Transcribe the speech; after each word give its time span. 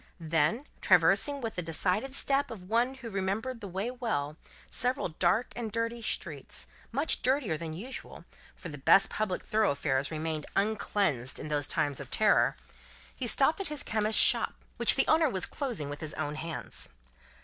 Then, 0.19 0.65
traversing 0.81 1.41
with 1.41 1.55
the 1.57 1.61
decided 1.61 2.15
step 2.15 2.49
of 2.49 2.67
one 2.67 2.95
who 2.95 3.09
remembered 3.11 3.61
the 3.61 3.67
way 3.67 3.91
well, 3.91 4.35
several 4.71 5.09
dark 5.09 5.53
and 5.55 5.71
dirty 5.71 6.01
streets 6.01 6.65
much 6.91 7.21
dirtier 7.21 7.55
than 7.55 7.75
usual, 7.75 8.25
for 8.55 8.69
the 8.69 8.79
best 8.79 9.11
public 9.11 9.43
thoroughfares 9.43 10.09
remained 10.09 10.47
uncleansed 10.55 11.39
in 11.39 11.49
those 11.49 11.67
times 11.67 11.99
of 11.99 12.09
terror 12.09 12.55
he 13.15 13.27
stopped 13.27 13.61
at 13.61 13.69
a 13.69 13.85
chemist's 13.85 14.19
shop, 14.23 14.55
which 14.77 14.95
the 14.95 15.05
owner 15.07 15.29
was 15.29 15.45
closing 15.45 15.87
with 15.87 15.99
his 15.99 16.15
own 16.15 16.33
hands. 16.33 16.89